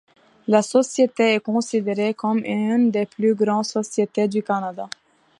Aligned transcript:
La 0.47 0.63
société 0.63 1.35
est 1.35 1.39
considérée 1.41 2.15
comme 2.15 2.39
une 2.43 2.89
des 2.89 3.05
plus 3.05 3.35
grandes 3.35 3.65
sociétés 3.65 4.27
du 4.27 4.41
Canada. 4.41 4.89